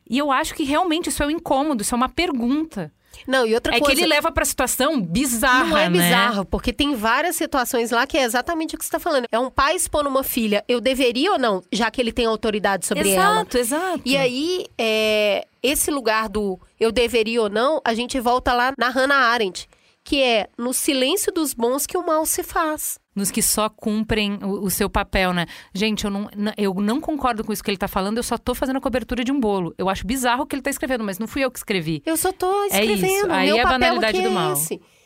E 0.08 0.16
eu 0.16 0.30
acho 0.30 0.54
que 0.54 0.62
realmente 0.62 1.08
isso 1.08 1.24
é 1.24 1.26
um 1.26 1.30
incômodo, 1.30 1.82
isso 1.82 1.92
é 1.92 1.96
uma 1.96 2.08
pergunta. 2.08 2.92
Não, 3.26 3.46
e 3.46 3.54
outra 3.54 3.76
é 3.76 3.78
coisa. 3.78 3.94
que 3.94 4.00
ele 4.00 4.08
leva 4.08 4.30
pra 4.32 4.44
situação 4.44 5.00
bizarra, 5.00 5.64
Não 5.66 5.78
é 5.78 5.88
né? 5.88 6.02
bizarro, 6.02 6.44
porque 6.44 6.72
tem 6.72 6.94
várias 6.94 7.36
situações 7.36 7.90
lá 7.90 8.06
que 8.06 8.16
é 8.18 8.22
exatamente 8.22 8.74
o 8.74 8.78
que 8.78 8.84
você 8.84 8.88
está 8.88 8.98
falando. 8.98 9.26
É 9.30 9.38
um 9.38 9.50
pai 9.50 9.76
expondo 9.76 10.08
uma 10.08 10.24
filha. 10.24 10.64
Eu 10.68 10.80
deveria 10.80 11.32
ou 11.32 11.38
não, 11.38 11.62
já 11.72 11.90
que 11.90 12.00
ele 12.00 12.12
tem 12.12 12.26
autoridade 12.26 12.86
sobre 12.86 13.10
ela? 13.10 13.34
Exato, 13.34 13.58
exato. 13.58 14.02
E 14.04 14.16
aí, 14.16 14.66
é, 14.78 15.46
esse 15.62 15.90
lugar 15.90 16.28
do 16.28 16.58
eu 16.78 16.90
deveria 16.90 17.42
ou 17.42 17.48
não, 17.48 17.80
a 17.84 17.94
gente 17.94 18.18
volta 18.18 18.52
lá 18.52 18.72
na 18.76 18.88
Hannah 18.88 19.14
Arendt, 19.14 19.68
que 20.04 20.20
é 20.20 20.48
no 20.58 20.72
silêncio 20.72 21.32
dos 21.32 21.54
bons 21.54 21.86
que 21.86 21.96
o 21.96 22.04
mal 22.04 22.26
se 22.26 22.42
faz. 22.42 22.98
Nos 23.14 23.30
que 23.30 23.42
só 23.42 23.68
cumprem 23.68 24.38
o, 24.42 24.64
o 24.64 24.70
seu 24.70 24.88
papel, 24.88 25.32
né? 25.34 25.44
Gente, 25.74 26.04
eu 26.06 26.10
não, 26.10 26.30
eu 26.56 26.72
não 26.74 27.00
concordo 27.00 27.44
com 27.44 27.52
isso 27.52 27.62
que 27.62 27.70
ele 27.70 27.76
tá 27.76 27.86
falando, 27.88 28.16
eu 28.16 28.22
só 28.22 28.38
tô 28.38 28.54
fazendo 28.54 28.76
a 28.78 28.80
cobertura 28.80 29.22
de 29.22 29.30
um 29.30 29.38
bolo. 29.38 29.74
Eu 29.76 29.88
acho 29.90 30.06
bizarro 30.06 30.44
o 30.44 30.46
que 30.46 30.54
ele 30.56 30.62
tá 30.62 30.70
escrevendo, 30.70 31.04
mas 31.04 31.18
não 31.18 31.26
fui 31.28 31.44
eu 31.44 31.50
que 31.50 31.58
escrevi. 31.58 32.02
Eu 32.06 32.16
só 32.16 32.32
tô 32.32 32.50
É 32.64 32.66
isso. 32.66 32.74
escrevendo. 32.92 33.30
Aí 33.32 33.46
meu 33.48 33.58
é 33.58 33.60
a 33.60 33.66
banalidade 33.66 34.20
do 34.22 34.28
é 34.28 34.30
mal. 34.30 34.54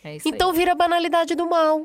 É 0.04 0.16
isso 0.16 0.28
Então 0.28 0.50
aí. 0.50 0.56
vira 0.56 0.72
a 0.72 0.76
banalidade 0.76 1.34
do 1.34 1.48
mal. 1.48 1.82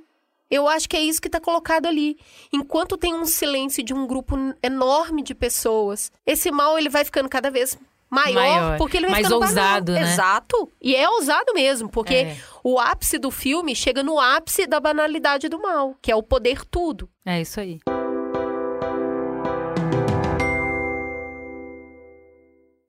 Eu 0.50 0.68
acho 0.68 0.88
que 0.90 0.98
é 0.98 1.02
isso 1.02 1.22
que 1.22 1.28
está 1.30 1.40
colocado 1.40 1.86
ali. 1.88 2.18
Enquanto 2.54 2.98
tem 2.98 3.14
um 3.16 3.26
silêncio 3.26 3.82
de 3.82 3.94
um 3.94 4.06
grupo 4.06 4.36
enorme 4.62 5.24
de 5.24 5.34
pessoas, 5.34 6.12
esse 6.26 6.52
mal 6.52 6.78
ele 6.78 6.90
vai 6.90 7.04
ficando 7.06 7.30
cada 7.30 7.50
vez 7.50 7.80
maior, 8.10 8.34
Maior. 8.36 8.78
porque 8.78 8.98
ele 8.98 9.06
vai 9.06 9.14
Mais 9.22 9.28
ficando 9.28 9.40
banal. 9.40 9.64
ousado, 9.66 9.92
né? 9.94 10.02
Exato. 10.02 10.70
E 10.82 10.94
é 10.94 11.10
ousado 11.10 11.54
mesmo, 11.54 11.88
porque 11.90 12.14
É. 12.14 12.38
o 12.64 12.80
ápice 12.80 13.18
do 13.18 13.32
filme 13.32 13.76
chega 13.76 14.04
no 14.04 14.20
ápice 14.20 14.68
da 14.68 14.80
banalidade 14.80 15.50
do 15.50 15.62
mal, 15.62 15.96
que 16.02 16.12
é 16.12 16.16
o 16.16 16.24
poder 16.24 16.66
tudo. 16.66 17.10
É 17.26 17.42
isso 17.42 17.60
aí. 17.60 17.80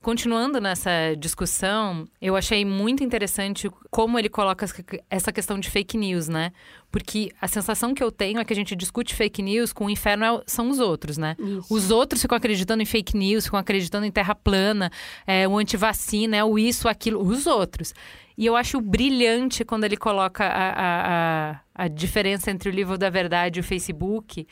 Continuando 0.02 0.61
nessa 0.61 0.90
discussão, 1.16 2.09
eu 2.21 2.35
achei 2.35 2.64
muito 2.64 3.04
interessante 3.04 3.71
como 3.88 4.18
ele 4.18 4.28
coloca 4.28 4.66
essa 5.09 5.30
questão 5.32 5.61
de 5.61 5.71
fake 5.71 5.97
news, 5.97 6.26
né? 6.28 6.50
Porque 6.90 7.30
a 7.40 7.47
sensação 7.47 7.94
que 7.94 8.02
eu 8.02 8.11
tenho 8.11 8.40
é 8.40 8.44
que 8.44 8.52
a 8.52 8.56
gente 8.56 8.75
discute 8.75 9.14
fake 9.14 9.40
news 9.40 9.73
com 9.73 9.87
o 9.87 9.90
inferno 9.90 10.25
é- 10.25 10.42
são 10.44 10.71
os 10.71 10.80
outros, 10.80 11.16
né? 11.16 11.37
Os 11.71 11.92
outros 11.92 12.21
ficam 12.21 12.37
acreditando 12.37 12.82
em 12.82 12.87
fake 12.87 13.16
news, 13.16 13.44
ficam 13.44 13.61
acreditando 13.61 14.04
em 14.04 14.11
terra 14.11 14.35
plana, 14.35 14.90
é, 15.25 15.47
o 15.47 15.56
antivacina, 15.56 16.37
é 16.37 16.42
o 16.42 16.59
isso, 16.59 16.88
aquilo, 16.88 17.25
os 17.25 17.47
outros. 17.47 17.94
E 18.37 18.44
eu 18.44 18.56
acho 18.56 18.80
brilhante 18.80 19.64
quando 19.64 19.85
ele 19.85 19.97
coloca 19.97 20.44
a, 20.44 20.71
a, 20.73 21.50
a, 21.52 21.85
a 21.85 21.88
diferença 21.88 22.50
entre 22.50 22.68
o 22.68 22.73
livro 22.73 22.99
da 22.99 23.09
verdade 23.09 23.59
e 23.59 23.62
o 23.62 23.64
Facebook, 23.64 24.49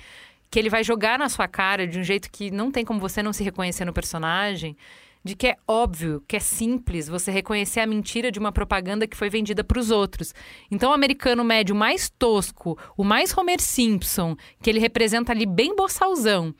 que 0.49 0.59
ele 0.61 0.71
vai 0.71 0.85
jogar 0.85 1.19
na 1.19 1.28
sua 1.28 1.49
cara 1.49 1.88
de 1.88 1.99
um 1.99 2.04
jeito 2.04 2.30
que 2.30 2.52
não 2.52 2.71
tem 2.71 2.85
como 2.85 3.00
você 3.00 3.21
não 3.21 3.33
se 3.33 3.42
reconhecer 3.42 3.85
no 3.85 3.92
personagem, 3.92 4.76
de 5.23 5.35
que 5.35 5.49
é 5.49 5.57
óbvio, 5.69 6.23
que 6.27 6.37
é 6.37 6.41
simples 6.41 7.09
você 7.09 7.31
reconhecer 7.31 7.81
a 7.81 7.87
mentira 7.87 8.33
de 8.33 8.39
uma 8.39 8.53
propaganda 8.53 9.07
que 9.07 9.17
foi 9.17 9.29
vendida 9.29 9.62
para 9.62 9.79
os 9.79 9.91
outros. 9.91 10.35
Então, 10.71 10.91
o 10.91 10.95
americano 10.95 11.45
médio 11.45 11.75
mais 11.75 12.09
tosco, 12.09 12.79
o 12.97 13.05
mais 13.05 13.37
Homer 13.37 13.61
Simpson, 13.61 14.35
que 14.62 14.71
ele 14.71 14.81
representa 14.81 15.33
ali 15.33 15.45
bem 15.45 15.77
boçalzão, 15.77 16.55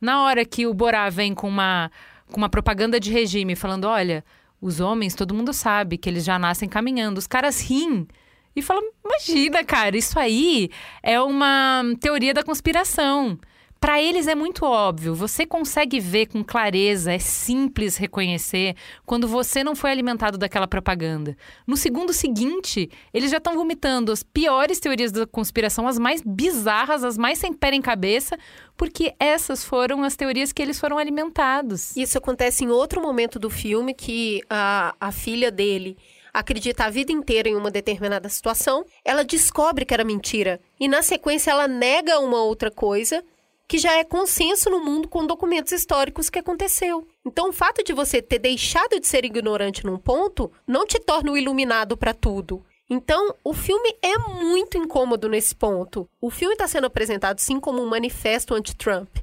na 0.00 0.22
hora 0.22 0.44
que 0.44 0.66
o 0.66 0.74
Borá 0.74 1.08
vem 1.08 1.34
com 1.34 1.48
uma, 1.48 1.90
com 2.30 2.36
uma 2.36 2.48
propaganda 2.48 3.00
de 3.00 3.10
regime 3.10 3.56
falando: 3.56 3.84
olha, 3.84 4.24
os 4.60 4.78
homens, 4.80 5.14
todo 5.14 5.34
mundo 5.34 5.52
sabe 5.52 5.96
que 5.96 6.08
eles 6.08 6.24
já 6.24 6.38
nascem 6.38 6.68
caminhando, 6.68 7.18
os 7.18 7.26
caras 7.26 7.60
riem. 7.60 8.06
E 8.54 8.60
falam: 8.60 8.82
imagina, 9.04 9.64
cara, 9.64 9.96
isso 9.96 10.18
aí 10.18 10.70
é 11.02 11.20
uma 11.20 11.82
teoria 12.00 12.34
da 12.34 12.42
conspiração. 12.42 13.38
Para 13.82 14.00
eles 14.00 14.28
é 14.28 14.34
muito 14.36 14.64
óbvio, 14.64 15.12
você 15.12 15.44
consegue 15.44 15.98
ver 15.98 16.26
com 16.26 16.44
clareza, 16.44 17.12
é 17.12 17.18
simples 17.18 17.96
reconhecer 17.96 18.76
quando 19.04 19.26
você 19.26 19.64
não 19.64 19.74
foi 19.74 19.90
alimentado 19.90 20.38
daquela 20.38 20.68
propaganda. 20.68 21.36
No 21.66 21.76
segundo 21.76 22.12
seguinte, 22.12 22.88
eles 23.12 23.28
já 23.28 23.38
estão 23.38 23.56
vomitando 23.56 24.12
as 24.12 24.22
piores 24.22 24.78
teorias 24.78 25.10
da 25.10 25.26
conspiração, 25.26 25.88
as 25.88 25.98
mais 25.98 26.22
bizarras, 26.24 27.02
as 27.02 27.18
mais 27.18 27.38
sem 27.38 27.52
pé 27.52 27.74
em 27.74 27.82
cabeça, 27.82 28.38
porque 28.76 29.14
essas 29.18 29.64
foram 29.64 30.04
as 30.04 30.14
teorias 30.14 30.52
que 30.52 30.62
eles 30.62 30.78
foram 30.78 30.96
alimentados. 30.96 31.96
Isso 31.96 32.16
acontece 32.16 32.62
em 32.62 32.68
outro 32.68 33.02
momento 33.02 33.36
do 33.36 33.50
filme 33.50 33.94
que 33.94 34.42
a, 34.48 34.94
a 35.00 35.10
filha 35.10 35.50
dele 35.50 35.98
acredita 36.32 36.84
a 36.84 36.90
vida 36.90 37.10
inteira 37.10 37.48
em 37.48 37.56
uma 37.56 37.70
determinada 37.70 38.28
situação, 38.28 38.86
ela 39.04 39.24
descobre 39.24 39.84
que 39.84 39.92
era 39.92 40.04
mentira 40.04 40.60
e 40.80 40.88
na 40.88 41.02
sequência 41.02 41.50
ela 41.50 41.68
nega 41.68 42.20
uma 42.20 42.42
outra 42.42 42.70
coisa 42.70 43.22
que 43.68 43.78
já 43.78 43.96
é 43.96 44.04
consenso 44.04 44.68
no 44.68 44.84
mundo 44.84 45.08
com 45.08 45.26
documentos 45.26 45.72
históricos 45.72 46.28
que 46.28 46.38
aconteceu. 46.38 47.06
Então, 47.24 47.48
o 47.48 47.52
fato 47.52 47.82
de 47.82 47.92
você 47.92 48.20
ter 48.20 48.38
deixado 48.38 49.00
de 49.00 49.06
ser 49.06 49.24
ignorante 49.24 49.86
num 49.86 49.98
ponto 49.98 50.52
não 50.66 50.86
te 50.86 50.98
torna 50.98 51.32
o 51.32 51.36
iluminado 51.36 51.96
para 51.96 52.12
tudo. 52.12 52.64
Então, 52.90 53.34
o 53.42 53.54
filme 53.54 53.96
é 54.02 54.18
muito 54.18 54.76
incômodo 54.76 55.28
nesse 55.28 55.54
ponto. 55.54 56.06
O 56.20 56.30
filme 56.30 56.54
está 56.54 56.68
sendo 56.68 56.86
apresentado 56.86 57.38
sim 57.38 57.58
como 57.58 57.80
um 57.80 57.88
manifesto 57.88 58.54
anti-Trump, 58.54 59.16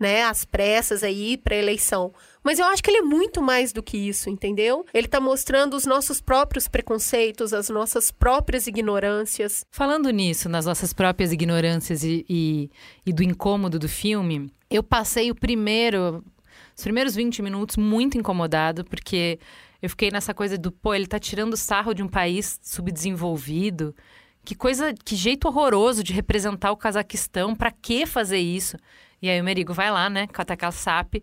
né? 0.00 0.24
As 0.24 0.44
pressas 0.44 1.04
aí 1.04 1.36
para 1.36 1.54
eleição. 1.54 2.12
Mas 2.42 2.58
eu 2.58 2.66
acho 2.66 2.82
que 2.82 2.90
ele 2.90 2.98
é 2.98 3.02
muito 3.02 3.40
mais 3.40 3.72
do 3.72 3.82
que 3.82 3.96
isso, 3.96 4.28
entendeu? 4.28 4.84
Ele 4.92 5.06
está 5.06 5.20
mostrando 5.20 5.74
os 5.74 5.86
nossos 5.86 6.20
próprios 6.20 6.66
preconceitos, 6.66 7.52
as 7.52 7.68
nossas 7.68 8.10
próprias 8.10 8.66
ignorâncias. 8.66 9.64
Falando 9.70 10.10
nisso, 10.10 10.48
nas 10.48 10.66
nossas 10.66 10.92
próprias 10.92 11.32
ignorâncias 11.32 12.02
e, 12.02 12.24
e, 12.28 12.70
e 13.06 13.12
do 13.12 13.22
incômodo 13.22 13.78
do 13.78 13.88
filme, 13.88 14.52
eu 14.68 14.82
passei 14.82 15.30
o 15.30 15.34
primeiro, 15.34 16.24
os 16.76 16.82
primeiros 16.82 17.14
20 17.14 17.42
minutos 17.42 17.76
muito 17.76 18.18
incomodado, 18.18 18.84
porque 18.84 19.38
eu 19.80 19.88
fiquei 19.88 20.10
nessa 20.10 20.32
coisa 20.34 20.56
do, 20.58 20.72
pô, 20.72 20.94
ele 20.94 21.06
tá 21.06 21.18
tirando 21.18 21.56
sarro 21.56 21.94
de 21.94 22.02
um 22.02 22.08
país 22.08 22.58
subdesenvolvido. 22.62 23.94
Que 24.44 24.54
coisa, 24.54 24.92
que 25.04 25.14
jeito 25.14 25.46
horroroso 25.46 26.02
de 26.02 26.12
representar 26.12 26.72
o 26.72 26.76
Cazaquistão. 26.76 27.54
Pra 27.54 27.70
que 27.70 28.06
fazer 28.06 28.38
isso? 28.38 28.76
E 29.20 29.28
aí 29.28 29.40
o 29.40 29.44
Merigo 29.44 29.72
vai 29.72 29.90
lá, 29.90 30.10
né, 30.10 30.26
cata 30.26 30.54
aquela 30.54 30.72
SAP. 30.72 31.22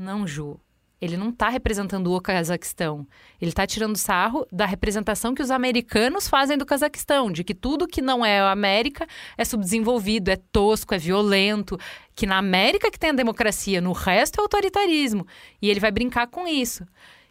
Não, 0.00 0.26
Ju. 0.26 0.58
Ele 0.98 1.14
não 1.14 1.30
tá 1.30 1.50
representando 1.50 2.10
o 2.10 2.20
Cazaquistão. 2.22 3.06
Ele 3.38 3.52
tá 3.52 3.66
tirando 3.66 3.98
sarro 3.98 4.46
da 4.50 4.64
representação 4.64 5.34
que 5.34 5.42
os 5.42 5.50
americanos 5.50 6.26
fazem 6.26 6.56
do 6.56 6.64
Cazaquistão, 6.64 7.30
de 7.30 7.44
que 7.44 7.54
tudo 7.54 7.86
que 7.86 8.00
não 8.00 8.24
é 8.24 8.40
América 8.40 9.06
é 9.36 9.44
subdesenvolvido, 9.44 10.30
é 10.30 10.36
tosco, 10.36 10.94
é 10.94 10.98
violento, 10.98 11.78
que 12.14 12.24
na 12.26 12.38
América 12.38 12.90
que 12.90 12.98
tem 12.98 13.10
a 13.10 13.14
democracia, 13.14 13.78
no 13.82 13.92
resto 13.92 14.40
é 14.40 14.42
autoritarismo. 14.42 15.26
E 15.60 15.68
ele 15.68 15.80
vai 15.80 15.90
brincar 15.90 16.28
com 16.28 16.48
isso. 16.48 16.86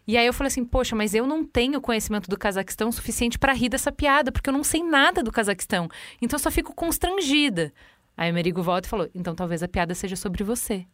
E 0.05 0.15
aí 0.15 0.27
eu 0.27 0.33
falei 0.33 0.49
assim, 0.49 0.63
poxa, 0.63 0.95
mas 0.95 1.15
eu 1.15 1.25
não 1.25 1.43
tenho 1.43 1.81
conhecimento 1.81 2.29
do 2.29 2.37
Cazaquistão 2.37 2.91
suficiente 2.91 3.39
para 3.39 3.51
rir 3.51 3.69
dessa 3.69 3.91
piada, 3.91 4.31
porque 4.31 4.49
eu 4.49 4.53
não 4.53 4.63
sei 4.63 4.83
nada 4.83 5.23
do 5.23 5.31
Cazaquistão. 5.31 5.89
Então 6.21 6.37
eu 6.37 6.43
só 6.43 6.51
fico 6.51 6.75
constrangida. 6.75 7.73
Aí 8.15 8.29
o 8.29 8.33
Merigo 8.33 8.61
volta 8.61 8.87
e 8.87 8.89
falou: 8.91 9.09
então 9.15 9.33
talvez 9.33 9.63
a 9.63 9.67
piada 9.67 9.95
seja 9.95 10.15
sobre 10.15 10.43
você. 10.43 10.85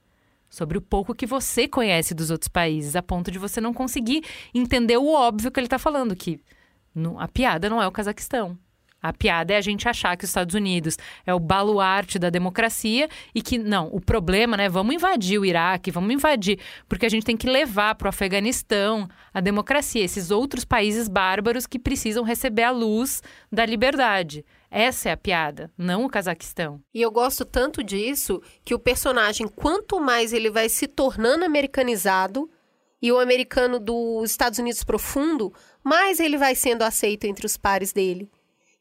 Sobre 0.55 0.77
o 0.77 0.81
pouco 0.81 1.13
que 1.13 1.25
você 1.25 1.67
conhece 1.67 2.13
dos 2.13 2.31
outros 2.31 2.47
países, 2.47 2.95
a 2.95 3.03
ponto 3.03 3.29
de 3.29 3.37
você 3.37 3.59
não 3.59 3.73
conseguir 3.73 4.23
entender 4.53 4.95
o 4.95 5.11
óbvio 5.11 5.51
que 5.51 5.59
ele 5.59 5.67
está 5.67 5.77
falando, 5.77 6.15
que 6.15 6.39
a 7.17 7.27
piada 7.27 7.69
não 7.69 7.81
é 7.81 7.85
o 7.85 7.91
Cazaquistão. 7.91 8.57
A 9.03 9.11
piada 9.11 9.53
é 9.53 9.57
a 9.57 9.61
gente 9.61 9.85
achar 9.89 10.15
que 10.15 10.23
os 10.23 10.29
Estados 10.29 10.55
Unidos 10.55 10.97
é 11.25 11.33
o 11.33 11.41
baluarte 11.41 12.17
da 12.17 12.29
democracia 12.29 13.09
e 13.35 13.41
que, 13.41 13.57
não, 13.57 13.89
o 13.91 13.99
problema, 13.99 14.55
né? 14.55 14.69
Vamos 14.69 14.95
invadir 14.95 15.37
o 15.37 15.45
Iraque, 15.45 15.91
vamos 15.91 16.13
invadir, 16.13 16.57
porque 16.87 17.05
a 17.05 17.09
gente 17.09 17.25
tem 17.25 17.35
que 17.35 17.49
levar 17.49 17.95
para 17.95 18.05
o 18.05 18.09
Afeganistão 18.09 19.09
a 19.33 19.41
democracia, 19.41 20.05
esses 20.05 20.31
outros 20.31 20.63
países 20.63 21.09
bárbaros 21.09 21.67
que 21.67 21.77
precisam 21.77 22.23
receber 22.23 22.63
a 22.63 22.71
luz 22.71 23.21
da 23.51 23.65
liberdade. 23.65 24.45
Essa 24.77 25.07
é 25.07 25.11
a 25.13 25.17
piada, 25.17 25.71
não 25.77 26.03
o 26.03 26.09
Cazaquistão. 26.09 26.81
E 26.93 27.01
eu 27.01 27.09
gosto 27.09 27.45
tanto 27.45 27.81
disso 27.81 28.41
que 28.65 28.75
o 28.75 28.79
personagem, 28.79 29.47
quanto 29.47 30.01
mais 30.01 30.33
ele 30.33 30.49
vai 30.49 30.67
se 30.67 30.85
tornando 30.85 31.45
americanizado, 31.45 32.49
e 33.01 33.09
o 33.09 33.17
americano 33.17 33.79
dos 33.79 34.29
Estados 34.29 34.59
Unidos 34.59 34.83
profundo, 34.83 35.53
mais 35.81 36.19
ele 36.19 36.37
vai 36.37 36.55
sendo 36.55 36.81
aceito 36.81 37.23
entre 37.23 37.45
os 37.45 37.55
pares 37.55 37.93
dele. 37.93 38.29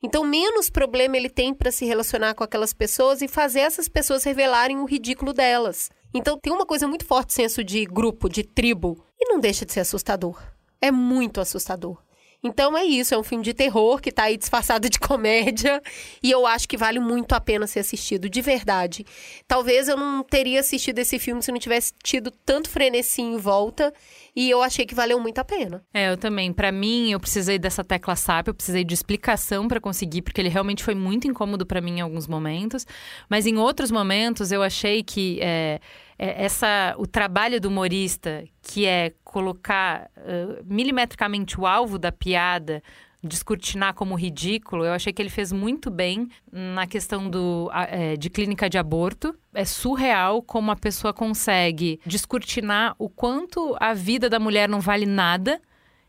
Então, 0.03 0.25
menos 0.25 0.69
problema 0.69 1.17
ele 1.17 1.31
tem 1.31 1.55
para 1.55 1.71
se 1.71 1.85
relacionar 1.85 2.35
com 2.35 2.43
aquelas 2.43 2.73
pessoas 2.73 3.23
e 3.23 3.29
fazer 3.29 3.61
essas 3.61 3.89
pessoas 3.89 4.25
revelarem 4.25 4.81
o 4.81 4.87
ridículo 4.87 5.33
delas. 5.33 5.93
Então, 6.13 6.37
tem 6.37 6.53
uma 6.53 6.67
coisa 6.67 6.89
muito 6.89 7.05
forte, 7.05 7.33
senso 7.33 7.63
de 7.63 7.85
grupo, 7.85 8.29
de 8.29 8.43
tribo, 8.43 9.01
e 9.17 9.29
não 9.29 9.39
deixa 9.39 9.65
de 9.65 9.73
ser 9.73 9.81
assustador. 9.81 10.43
É 10.81 10.91
muito 10.91 11.41
assustador. 11.41 12.03
Então 12.45 12.77
é 12.77 12.85
isso, 12.85 13.15
é 13.15 13.19
um 13.19 13.23
filme 13.23 13.43
de 13.43 13.55
terror 13.55 14.01
que 14.03 14.13
tá 14.13 14.25
aí 14.25 14.37
disfarçado 14.37 14.91
de 14.91 15.01
comédia 15.01 15.83
e 16.23 16.31
eu 16.31 16.47
acho 16.47 16.69
que 16.69 16.77
vale 16.77 17.01
muito 17.01 17.33
a 17.33 17.41
pena 17.41 17.67
ser 17.67 17.81
assistido, 17.81 18.29
de 18.29 18.43
verdade. 18.43 19.07
Talvez 19.49 19.89
eu 19.89 19.97
não 19.97 20.23
teria 20.23 20.61
assistido 20.61 20.99
esse 20.99 21.19
filme 21.19 21.43
se 21.43 21.51
não 21.51 21.59
tivesse 21.59 21.95
tido 22.03 22.31
tanto 22.31 22.69
frenesi 22.69 23.23
em 23.23 23.39
volta 23.39 23.93
e 24.37 24.51
eu 24.51 24.63
achei 24.63 24.85
que 24.85 24.95
valeu 24.95 25.21
muito 25.21 25.39
a 25.39 25.45
pena. 25.45 25.85
É, 25.93 26.11
eu 26.11 26.17
também. 26.17 26.53
Para 26.53 26.73
mim, 26.73 27.13
eu 27.13 27.21
precisei 27.21 27.59
dessa 27.59 27.85
tecla 27.85 28.17
SAP, 28.17 28.49
eu 28.49 28.55
precisei 28.55 28.83
de 28.83 28.93
explicação 28.93 29.69
para 29.69 29.81
conseguir, 29.81 30.23
porque 30.23 30.41
ele 30.41 30.49
realmente 30.49 30.83
foi 30.83 30.95
muito 30.95 31.29
incômodo 31.29 31.65
para 31.65 31.81
mim 31.81 31.99
em 31.99 32.01
alguns 32.01 32.27
momentos. 32.27 32.85
Mas 33.29 33.47
em 33.47 33.57
outros 33.57 33.93
momentos, 33.93 34.51
eu 34.51 34.63
achei 34.63 35.05
que 35.05 35.39
é, 35.41 35.81
é, 36.19 36.45
essa, 36.45 36.95
o 36.99 37.07
trabalho 37.07 37.61
do 37.61 37.69
humorista, 37.69 38.45
que 38.61 38.87
é 38.87 39.13
colocar 39.23 40.11
uh, 40.17 40.65
milimetricamente 40.65 41.61
o 41.61 41.67
alvo 41.67 41.99
da 41.99 42.11
piada 42.11 42.83
descortinar 43.25 43.95
como 43.95 44.15
ridículo, 44.15 44.85
eu 44.85 44.93
achei 44.93 45.13
que 45.13 45.21
ele 45.21 45.31
fez 45.31 45.53
muito 45.53 45.91
bem 45.91 46.29
na 46.53 46.87
questão 46.87 47.29
do, 47.29 47.71
é, 47.73 48.17
de 48.17 48.29
clínica 48.29 48.69
de 48.69 48.79
aborto. 48.79 49.35
É 49.53 49.65
surreal 49.65 50.43
como 50.43 50.71
a 50.71 50.77
pessoa 50.77 51.13
consegue 51.13 51.99
descortinar 52.05 52.95
o 52.99 53.09
quanto 53.09 53.77
a 53.81 53.95
vida 53.95 54.29
da 54.29 54.39
mulher 54.39 54.69
não 54.69 54.81
vale 54.81 55.07
nada 55.07 55.61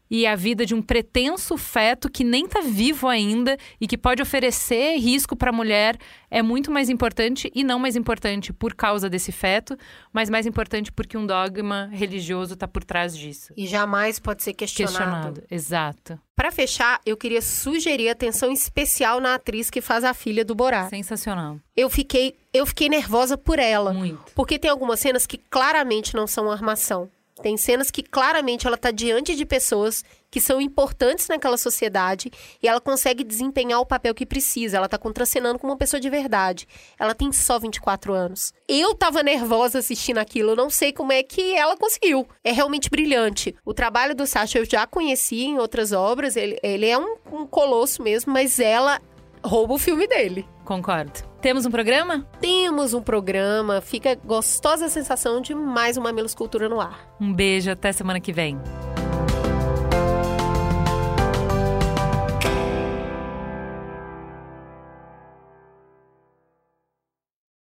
e 0.10 0.26
a 0.26 0.36
vida 0.36 0.66
de 0.66 0.74
um 0.74 0.82
pretenso 0.82 1.58
feto 1.58 2.10
que 2.10 2.24
nem 2.24 2.46
está 2.46 2.62
vivo 2.62 3.08
ainda 3.08 3.58
e 3.80 3.88
que 3.88 3.98
pode 3.98 4.22
oferecer 4.22 4.98
risco 4.98 5.36
para 5.36 5.50
a 5.50 5.54
mulher 5.54 5.98
é 6.30 6.42
muito 6.42 6.72
mais 6.72 6.90
importante 6.90 7.52
e 7.56 7.64
não 7.64 7.80
mais 7.80 7.96
importante 7.96 8.52
por 8.52 8.76
causa 8.76 9.10
desse 9.10 9.32
feto, 9.32 9.78
mas 10.12 10.30
mais 10.30 10.46
importante 10.46 10.92
porque 10.92 11.18
um 11.18 11.26
dogma 11.26 11.90
religioso 11.92 12.54
está 12.54 12.68
por 12.68 12.84
trás 12.84 13.18
disso. 13.18 13.54
E 13.56 13.66
jamais 13.66 14.20
pode 14.20 14.44
ser 14.44 14.54
questionado. 14.54 14.96
Questionado, 14.96 15.44
exato. 15.50 16.20
Para 16.36 16.52
fechar, 16.52 17.00
eu 17.06 17.16
queria 17.16 17.42
sugerir 17.42 18.10
atenção 18.10 18.52
especial 18.52 19.22
na 19.22 19.36
atriz 19.36 19.70
que 19.70 19.80
faz 19.80 20.04
a 20.04 20.14
filha 20.14 20.44
do 20.44 20.54
Borá. 20.54 20.90
Sensacional. 20.90 21.58
Eu 21.76 21.90
fiquei, 21.90 22.36
eu 22.54 22.66
fiquei 22.66 22.90
nervosa 22.90 23.38
por 23.38 23.58
ela. 23.58 23.94
Muito. 23.94 24.34
Porque 24.36 24.60
tem 24.60 24.70
algumas 24.70 25.00
cenas 25.00 25.26
que 25.26 25.38
claramente 25.38 26.14
não 26.14 26.28
são 26.28 26.52
armação. 26.52 27.10
Tem 27.42 27.58
cenas 27.58 27.92
que 27.92 28.02
claramente 28.02 28.66
ela 28.66 28.78
está 28.78 28.92
diante 28.92 29.36
de 29.36 29.46
pessoas 29.46 30.06
que 30.32 30.40
são 30.40 30.62
importantes 30.62 31.28
naquela 31.28 31.58
sociedade 31.58 32.32
e 32.64 32.68
ela 32.68 32.80
consegue 32.80 33.24
desempenhar 33.24 33.80
o 33.82 33.86
papel 33.86 34.16
que 34.16 34.26
precisa. 34.26 34.78
Ela 34.78 34.86
está 34.86 34.98
contracenando 34.98 35.60
com 35.60 35.68
uma 35.68 35.78
pessoa 35.78 36.00
de 36.00 36.10
verdade. 36.10 36.68
Ela 36.98 37.14
tem 37.14 37.32
só 37.34 37.60
24 37.60 38.14
anos. 38.14 38.54
Eu 38.68 38.96
tava 38.96 39.22
nervosa 39.22 39.80
assistindo 39.80 40.18
aquilo, 40.18 40.56
não 40.56 40.70
sei 40.70 40.94
como 40.94 41.12
é 41.12 41.24
que 41.24 41.54
ela 41.54 41.76
conseguiu. 41.76 42.26
É 42.44 42.52
realmente 42.52 42.90
brilhante. 42.90 43.54
O 43.66 43.74
trabalho 43.74 44.16
do 44.16 44.26
Sacha 44.26 44.60
eu 44.60 44.66
já 44.66 44.88
conheci 44.88 45.44
em 45.44 45.60
outras 45.60 45.92
obras, 45.92 46.38
ele, 46.38 46.58
ele 46.64 46.86
é 46.86 46.98
um, 46.98 47.18
um 47.32 47.46
colosso 47.46 48.02
mesmo, 48.02 48.32
mas 48.32 48.60
ela 48.60 49.02
rouba 49.44 49.74
o 49.74 49.80
filme 49.80 50.08
dele. 50.08 50.48
Concordo. 50.66 51.22
Temos 51.40 51.66
um 51.66 51.72
programa? 51.72 52.28
Temos 52.42 52.94
um 52.94 53.02
programa. 53.02 53.80
Fica 53.80 54.16
gostosa 54.16 54.88
a 54.88 54.90
sensação 54.90 55.40
de 55.40 55.54
mais 55.54 55.96
uma 55.96 56.06
Mamilos 56.06 56.34
Cultura 56.36 56.68
no 56.68 56.82
ar. 56.82 57.08
Um 57.22 57.32
beijo, 57.32 57.72
até 57.72 57.92
semana 57.92 58.20
que 58.20 58.34
vem. 58.34 58.60